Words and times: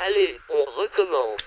Allez, 0.00 0.40
on 0.48 0.64
recommence. 0.80 1.46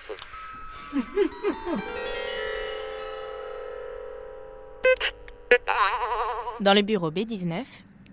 Dans 6.60 6.72
le 6.72 6.82
bureau 6.82 7.10
B19, 7.10 7.64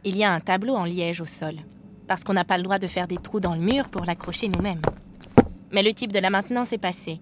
il 0.04 0.18
y 0.18 0.24
a 0.24 0.32
un 0.32 0.40
tableau 0.40 0.76
en 0.76 0.84
liège 0.84 1.22
au 1.22 1.26
sol, 1.26 1.56
parce 2.08 2.24
qu'on 2.24 2.34
n'a 2.34 2.44
pas 2.44 2.58
le 2.58 2.64
droit 2.64 2.80
de 2.80 2.88
faire 2.88 3.08
des 3.08 3.18
trous 3.18 3.40
dans 3.40 3.54
le 3.54 3.62
mur 3.62 3.88
pour 3.90 4.04
l'accrocher 4.04 4.48
nous-mêmes. 4.48 4.82
Mais 5.72 5.84
le 5.84 5.94
type 5.94 6.12
de 6.12 6.20
la 6.20 6.30
maintenance 6.30 6.74
est 6.74 6.80
passé. 6.80 7.20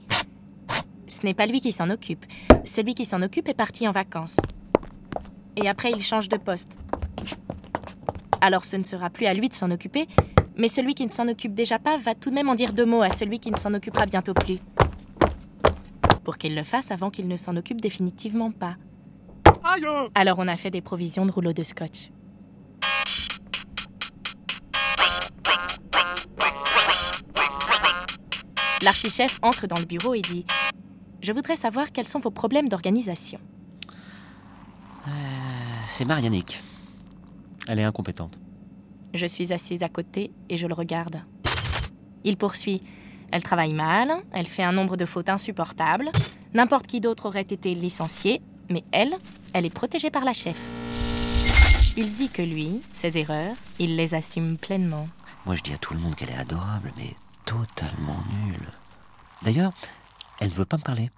Ce 1.07 1.23
n'est 1.23 1.33
pas 1.33 1.45
lui 1.45 1.59
qui 1.59 1.71
s'en 1.71 1.89
occupe. 1.89 2.25
Celui 2.63 2.95
qui 2.95 3.05
s'en 3.05 3.21
occupe 3.21 3.49
est 3.49 3.53
parti 3.53 3.87
en 3.87 3.91
vacances. 3.91 4.37
Et 5.55 5.67
après, 5.67 5.91
il 5.91 6.01
change 6.01 6.29
de 6.29 6.37
poste. 6.37 6.79
Alors 8.41 8.63
ce 8.63 8.77
ne 8.77 8.83
sera 8.83 9.09
plus 9.09 9.25
à 9.25 9.33
lui 9.33 9.49
de 9.49 9.53
s'en 9.53 9.69
occuper, 9.71 10.07
mais 10.55 10.67
celui 10.67 10.95
qui 10.95 11.05
ne 11.05 11.11
s'en 11.11 11.27
occupe 11.27 11.53
déjà 11.53 11.79
pas 11.79 11.97
va 11.97 12.15
tout 12.15 12.29
de 12.29 12.35
même 12.35 12.49
en 12.49 12.55
dire 12.55 12.73
deux 12.73 12.85
mots 12.85 13.01
à 13.01 13.09
celui 13.09 13.39
qui 13.39 13.51
ne 13.51 13.57
s'en 13.57 13.73
occupera 13.73 14.05
bientôt 14.05 14.33
plus. 14.33 14.57
Pour 16.23 16.37
qu'il 16.37 16.55
le 16.55 16.63
fasse 16.63 16.91
avant 16.91 17.09
qu'il 17.09 17.27
ne 17.27 17.37
s'en 17.37 17.55
occupe 17.55 17.81
définitivement 17.81 18.51
pas. 18.51 18.75
Alors 20.15 20.37
on 20.39 20.47
a 20.47 20.55
fait 20.55 20.71
des 20.71 20.81
provisions 20.81 21.25
de 21.25 21.31
rouleaux 21.31 21.53
de 21.53 21.63
scotch. 21.63 22.11
L'archichef 28.81 29.37
entre 29.41 29.67
dans 29.67 29.79
le 29.79 29.85
bureau 29.85 30.13
et 30.13 30.21
dit 30.21 30.45
Je 31.21 31.33
voudrais 31.33 31.57
savoir 31.57 31.91
quels 31.91 32.07
sont 32.07 32.19
vos 32.19 32.31
problèmes 32.31 32.69
d'organisation. 32.69 33.39
C'est 35.89 36.05
Marianique. 36.05 36.61
Elle 37.69 37.77
est 37.77 37.83
incompétente. 37.83 38.39
Je 39.13 39.27
suis 39.27 39.53
assise 39.53 39.83
à 39.83 39.89
côté 39.89 40.31
et 40.49 40.57
je 40.57 40.65
le 40.65 40.73
regarde. 40.73 41.21
Il 42.23 42.35
poursuit. 42.35 42.81
Elle 43.31 43.43
travaille 43.43 43.73
mal, 43.73 44.11
elle 44.31 44.47
fait 44.47 44.63
un 44.63 44.71
nombre 44.71 44.97
de 44.97 45.05
fautes 45.05 45.29
insupportables. 45.29 46.09
N'importe 46.55 46.87
qui 46.87 46.99
d'autre 46.99 47.27
aurait 47.27 47.41
été 47.41 47.75
licencié, 47.75 48.41
mais 48.71 48.83
elle, 48.91 49.13
elle 49.53 49.67
est 49.67 49.69
protégée 49.73 50.09
par 50.09 50.25
la 50.25 50.33
chef. 50.33 50.59
Il 51.95 52.11
dit 52.11 52.29
que 52.29 52.41
lui, 52.41 52.81
ses 52.91 53.19
erreurs, 53.19 53.55
il 53.77 53.97
les 53.97 54.15
assume 54.15 54.57
pleinement. 54.57 55.07
Moi, 55.45 55.53
je 55.53 55.61
dis 55.61 55.73
à 55.73 55.77
tout 55.77 55.93
le 55.93 55.99
monde 55.99 56.15
qu'elle 56.15 56.31
est 56.31 56.37
adorable, 56.37 56.91
mais 56.97 57.13
totalement 57.45 58.23
nulle. 58.47 58.71
D'ailleurs, 59.43 59.73
elle 60.39 60.49
ne 60.49 60.55
veut 60.55 60.65
pas 60.65 60.77
me 60.77 60.81
parler. 60.81 61.11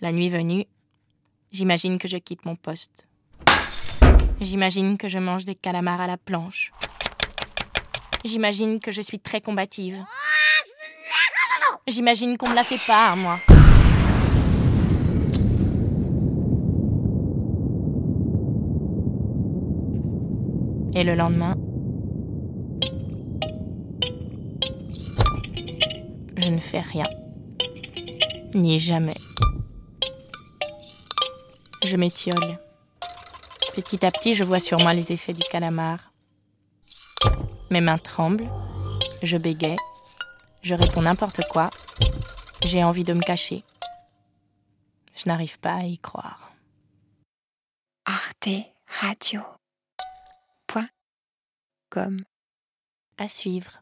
La 0.00 0.10
nuit 0.10 0.30
venue, 0.30 0.64
j'imagine 1.58 1.98
que 1.98 2.06
je 2.06 2.16
quitte 2.18 2.44
mon 2.44 2.54
poste. 2.54 3.08
J'imagine 4.40 4.96
que 4.96 5.08
je 5.08 5.18
mange 5.18 5.44
des 5.44 5.56
calamars 5.56 6.00
à 6.00 6.06
la 6.06 6.16
planche. 6.16 6.70
J'imagine 8.24 8.78
que 8.78 8.92
je 8.92 9.02
suis 9.02 9.18
très 9.18 9.40
combative. 9.40 9.96
J'imagine 11.88 12.38
qu'on 12.38 12.48
me 12.48 12.54
la 12.54 12.62
fait 12.62 12.78
pas, 12.86 13.16
moi. 13.16 13.40
Et 20.94 21.02
le 21.02 21.16
lendemain, 21.16 21.56
je 26.36 26.50
ne 26.50 26.58
fais 26.58 26.80
rien. 26.80 27.02
Ni 28.54 28.78
jamais. 28.78 29.14
Je 31.90 31.96
m'étiole. 31.96 32.58
Petit 33.74 34.04
à 34.04 34.10
petit, 34.10 34.34
je 34.34 34.44
vois 34.44 34.60
sur 34.60 34.78
moi 34.80 34.92
les 34.92 35.10
effets 35.10 35.32
du 35.32 35.42
calamar. 35.50 36.12
Mes 37.70 37.80
mains 37.80 37.96
tremblent, 37.96 38.50
je 39.22 39.38
bégaye, 39.38 39.78
je 40.60 40.74
réponds 40.74 41.00
n'importe 41.00 41.40
quoi, 41.48 41.70
j'ai 42.62 42.84
envie 42.84 43.04
de 43.04 43.14
me 43.14 43.22
cacher. 43.22 43.62
Je 45.14 45.22
n'arrive 45.30 45.58
pas 45.60 45.76
à 45.76 45.84
y 45.84 45.96
croire. 45.96 46.52
Arte 48.04 48.50
Radio. 49.00 49.40
Point. 50.66 50.90
Com. 51.88 52.22
À 53.16 53.28
suivre. 53.28 53.80